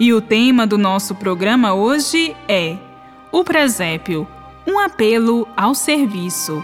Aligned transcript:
E 0.00 0.12
o 0.12 0.20
tema 0.20 0.66
do 0.66 0.78
nosso 0.78 1.14
programa 1.14 1.74
hoje 1.74 2.36
é 2.48 2.76
O 3.32 3.42
Presépio 3.42 4.26
um 4.68 4.78
apelo 4.78 5.48
ao 5.56 5.74
serviço. 5.74 6.62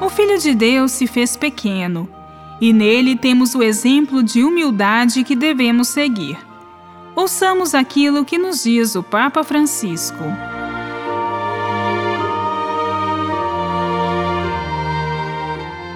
O 0.00 0.08
Filho 0.10 0.38
de 0.38 0.52
Deus 0.54 0.90
se 0.90 1.06
fez 1.06 1.36
pequeno, 1.36 2.08
e 2.60 2.72
nele 2.72 3.14
temos 3.14 3.54
o 3.54 3.62
exemplo 3.62 4.22
de 4.22 4.42
humildade 4.42 5.22
que 5.22 5.36
devemos 5.36 5.86
seguir. 5.88 6.36
Ouçamos 7.14 7.74
aquilo 7.74 8.24
que 8.24 8.36
nos 8.36 8.64
diz 8.64 8.96
o 8.96 9.02
Papa 9.02 9.44
Francisco. 9.44 10.24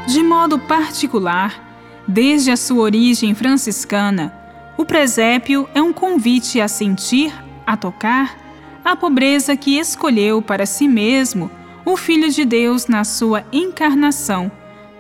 De 0.07 0.23
modo 0.23 0.57
particular, 0.57 1.61
desde 2.07 2.53
a 2.53 2.57
sua 2.57 2.83
origem 2.83 3.35
franciscana, 3.35 4.33
o 4.77 4.85
presépio 4.85 5.69
é 5.75 5.83
um 5.83 5.93
convite 5.93 6.61
a 6.61 6.69
sentir, 6.69 7.35
a 7.67 7.77
tocar, 7.77 8.39
a 8.85 8.95
pobreza 8.95 9.57
que 9.57 9.77
escolheu 9.77 10.41
para 10.41 10.65
si 10.65 10.87
mesmo 10.87 11.51
o 11.85 11.97
Filho 11.97 12.31
de 12.31 12.45
Deus 12.45 12.87
na 12.87 13.03
sua 13.03 13.45
encarnação, 13.53 14.51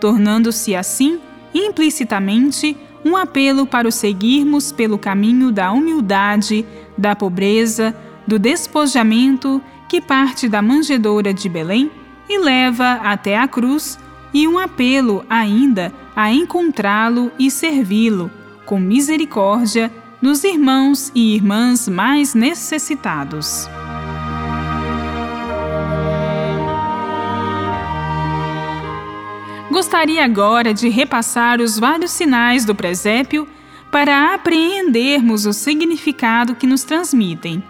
tornando-se 0.00 0.74
assim, 0.74 1.20
implicitamente, 1.54 2.76
um 3.04 3.16
apelo 3.16 3.64
para 3.64 3.86
o 3.86 3.92
seguirmos 3.92 4.72
pelo 4.72 4.98
caminho 4.98 5.52
da 5.52 5.70
humildade, 5.70 6.66
da 6.98 7.14
pobreza, 7.14 7.94
do 8.26 8.41
despojamento 8.41 9.62
que 9.88 10.00
parte 10.00 10.48
da 10.48 10.60
manjedoura 10.60 11.32
de 11.32 11.48
Belém 11.48 11.92
e 12.28 12.41
leva 12.41 12.94
até 13.04 13.38
a 13.38 13.46
cruz 13.46 13.96
e 14.32 14.46
um 14.46 14.58
apelo 14.58 15.24
ainda 15.28 15.92
a 16.14 16.32
encontrá-lo 16.32 17.30
e 17.38 17.50
servi-lo, 17.50 18.30
com 18.64 18.78
misericórdia, 18.78 19.92
nos 20.20 20.44
irmãos 20.44 21.12
e 21.14 21.34
irmãs 21.34 21.88
mais 21.88 22.34
necessitados. 22.34 23.69
Gostaria 29.70 30.24
agora 30.24 30.72
de 30.72 30.88
repassar 30.88 31.60
os 31.60 31.78
vários 31.78 32.10
sinais 32.10 32.64
do 32.64 32.74
presépio 32.74 33.47
para 33.91 34.34
apreendermos 34.34 35.44
o 35.44 35.52
significado 35.52 36.54
que 36.54 36.66
nos 36.66 36.82
transmitem. 36.82 37.62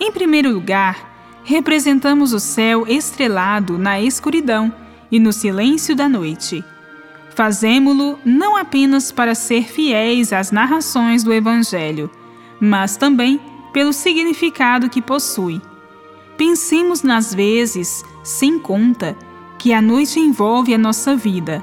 Em 0.00 0.10
primeiro 0.10 0.50
lugar, 0.50 1.40
representamos 1.44 2.32
o 2.32 2.40
céu 2.40 2.86
estrelado 2.86 3.76
na 3.78 4.00
escuridão 4.00 4.72
e 5.10 5.18
no 5.18 5.32
silêncio 5.32 5.94
da 5.94 6.08
noite. 6.08 6.64
Fazemo-lo 7.34 8.18
não 8.24 8.56
apenas 8.56 9.12
para 9.12 9.34
ser 9.34 9.64
fiéis 9.64 10.32
às 10.32 10.50
narrações 10.50 11.22
do 11.22 11.32
Evangelho, 11.32 12.10
mas 12.60 12.96
também 12.96 13.40
pelo 13.72 13.92
significado 13.92 14.88
que 14.88 15.02
possui. 15.02 15.60
Pensemos 16.36 17.02
nas 17.02 17.34
vezes, 17.34 18.04
sem 18.24 18.58
conta, 18.58 19.16
que 19.58 19.72
a 19.72 19.82
noite 19.82 20.18
envolve 20.18 20.72
a 20.74 20.78
nossa 20.78 21.14
vida. 21.14 21.62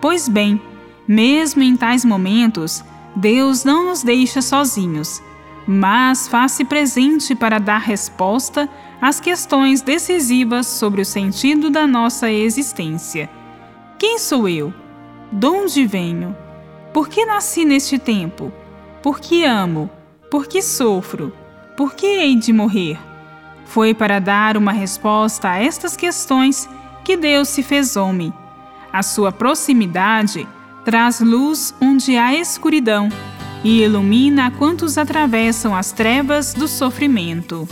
Pois 0.00 0.28
bem, 0.28 0.60
mesmo 1.06 1.62
em 1.62 1.76
tais 1.76 2.04
momentos, 2.04 2.82
Deus 3.14 3.64
não 3.64 3.84
nos 3.84 4.02
deixa 4.02 4.40
sozinhos, 4.40 5.22
mas 5.66 6.28
faz-se 6.28 6.64
presente 6.64 7.34
para 7.34 7.58
dar 7.58 7.78
resposta 7.78 8.68
as 9.00 9.18
questões 9.18 9.80
decisivas 9.80 10.66
sobre 10.66 11.00
o 11.00 11.04
sentido 11.04 11.70
da 11.70 11.86
nossa 11.86 12.30
existência. 12.30 13.30
Quem 13.98 14.18
sou 14.18 14.48
eu? 14.48 14.72
De 15.32 15.46
onde 15.46 15.86
venho? 15.86 16.36
Por 16.92 17.08
que 17.08 17.24
nasci 17.24 17.64
neste 17.64 17.98
tempo? 17.98 18.52
Por 19.02 19.20
que 19.20 19.44
amo? 19.44 19.88
Por 20.30 20.46
que 20.46 20.60
sofro? 20.60 21.32
Por 21.76 21.94
que 21.94 22.06
hei 22.06 22.36
de 22.36 22.52
morrer? 22.52 22.98
Foi 23.64 23.94
para 23.94 24.18
dar 24.18 24.56
uma 24.56 24.72
resposta 24.72 25.50
a 25.50 25.58
estas 25.58 25.96
questões 25.96 26.68
que 27.04 27.16
Deus 27.16 27.48
se 27.48 27.62
fez 27.62 27.96
homem. 27.96 28.32
A 28.92 29.02
sua 29.02 29.32
proximidade 29.32 30.46
traz 30.84 31.20
luz 31.20 31.74
onde 31.80 32.16
há 32.16 32.34
escuridão 32.34 33.08
e 33.62 33.82
ilumina 33.82 34.50
quantos 34.50 34.98
atravessam 34.98 35.74
as 35.74 35.92
trevas 35.92 36.52
do 36.52 36.66
sofrimento. 36.66 37.68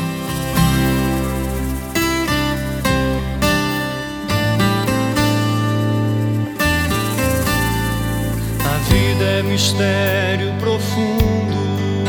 Mistério 9.59 10.55
profundo, 10.61 12.05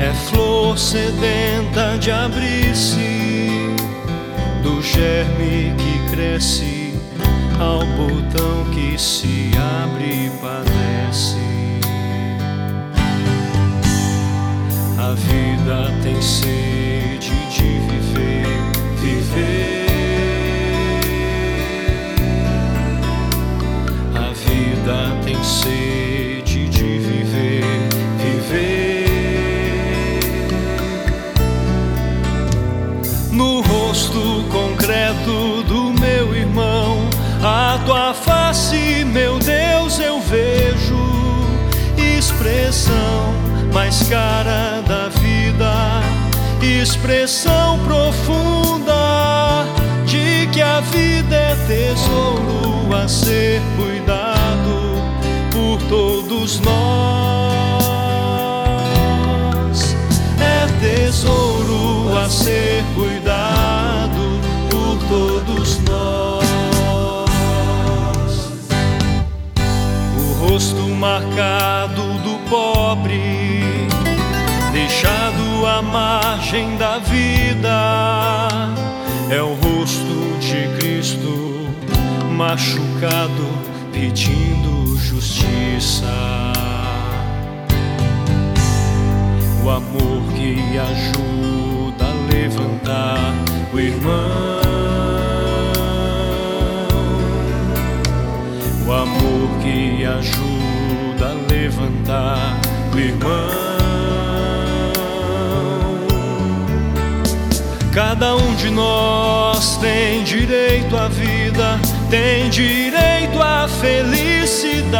é 0.00 0.12
flor 0.28 0.76
sedenta 0.76 1.96
de 2.00 2.10
abrir-se, 2.10 3.76
do 4.60 4.82
germe 4.82 5.72
que 5.78 6.10
cresce 6.10 6.94
ao 7.60 7.86
botão 7.86 8.64
que 8.74 9.00
se 9.00 9.52
abre 9.84 10.26
e 10.26 10.30
padece. 10.40 11.38
A 14.98 15.14
vida 15.14 15.92
tem 16.02 16.20
sede 16.20 16.91
concreto 34.82 35.62
do 35.64 35.92
meu 36.00 36.34
irmão. 36.34 36.98
A 37.42 37.78
tua 37.84 38.14
face, 38.14 39.04
meu 39.04 39.38
Deus, 39.38 39.98
eu 39.98 40.20
vejo 40.20 40.96
expressão 41.96 43.32
mais 43.72 44.02
cara 44.08 44.82
da 44.86 45.08
vida, 45.08 46.02
expressão 46.60 47.78
profunda 47.84 49.64
de 50.06 50.46
que 50.52 50.60
a 50.60 50.80
vida 50.80 51.34
é 51.34 51.56
tesouro 51.66 52.94
a 52.94 53.08
ser 53.08 53.60
cuidado 53.76 55.02
por 55.50 55.80
todos 55.88 56.60
nós. 56.60 56.72
É 60.38 60.66
tesouro 60.80 62.16
a 62.18 62.28
ser 62.28 62.84
cuidado 62.94 63.11
margem 76.52 76.76
da 76.76 76.98
vida, 76.98 78.50
é 79.30 79.40
o 79.40 79.54
rosto 79.54 80.38
de 80.38 80.68
Cristo 80.76 81.66
machucado, 82.30 83.48
pedindo 83.90 84.94
justiça. 84.98 86.12
O 89.64 89.70
amor 89.70 90.22
que 90.34 90.78
ajuda 90.78 92.04
a 92.04 92.34
levantar 92.34 93.32
o 93.72 93.80
irmão. 93.80 94.62
o 98.84 98.92
amor 98.92 99.48
que 99.62 100.04
ajuda 100.04 101.30
a 101.30 101.52
levantar 101.52 102.60
o 102.92 102.98
irmão. 102.98 103.61
Cada 107.92 108.34
um 108.36 108.54
de 108.54 108.70
nós 108.70 109.76
tem 109.76 110.24
direito 110.24 110.96
à 110.96 111.08
vida, 111.08 111.78
tem 112.08 112.48
direito 112.48 113.38
à 113.38 113.68
felicidade, 113.68 114.98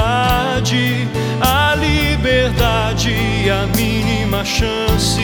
à 1.41 1.75
liberdade 1.75 3.11
e 3.11 3.49
à 3.49 3.67
mínima 3.75 4.45
chance 4.45 5.23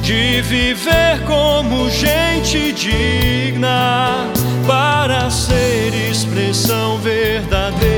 de 0.00 0.40
viver 0.40 1.20
como 1.26 1.90
gente 1.90 2.72
digna 2.72 4.26
para 4.66 5.30
ser 5.30 5.92
expressão 6.10 6.96
verdadeira. 6.98 7.93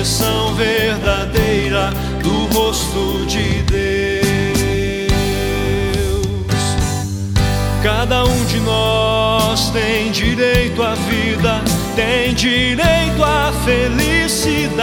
Expressão 0.00 0.54
verdadeira 0.54 1.90
do 2.22 2.46
rosto 2.54 3.26
de 3.26 3.62
Deus. 3.64 4.30
Cada 7.82 8.24
um 8.24 8.44
de 8.46 8.60
nós 8.60 9.68
tem 9.70 10.10
direito 10.10 10.82
à 10.82 10.94
vida, 10.94 11.60
tem 11.94 12.32
direito 12.32 13.22
à 13.22 13.52
felicidade, 13.62 14.82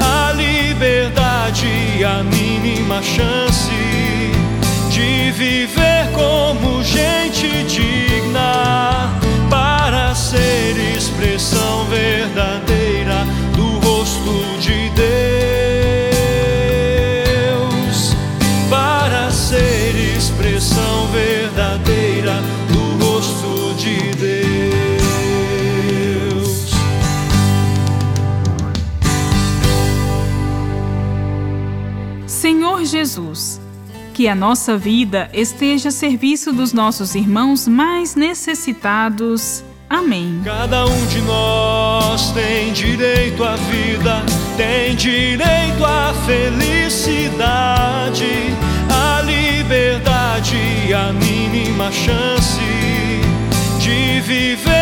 à 0.00 0.32
liberdade, 0.32 2.04
a 2.04 2.22
mínima 2.22 3.02
chance 3.02 3.70
de 4.90 5.30
viver 5.30 6.10
como 6.14 6.84
gente 6.84 7.64
digna 7.64 8.01
Jesus, 33.12 33.60
que 34.14 34.26
a 34.26 34.34
nossa 34.34 34.78
vida 34.78 35.28
esteja 35.34 35.90
a 35.90 35.92
serviço 35.92 36.50
dos 36.52 36.72
nossos 36.72 37.14
irmãos 37.14 37.68
mais 37.68 38.14
necessitados. 38.14 39.62
Amém. 39.88 40.40
Cada 40.44 40.86
um 40.86 41.06
de 41.06 41.20
nós 41.22 42.30
tem 42.32 42.72
direito 42.72 43.44
à 43.44 43.56
vida, 43.56 44.22
tem 44.56 44.96
direito 44.96 45.84
à 45.84 46.14
felicidade, 46.24 47.44
à 48.88 49.20
liberdade, 49.20 50.94
a 50.94 51.12
mínima 51.12 51.92
chance 51.92 52.60
de 53.78 54.20
viver 54.20 54.81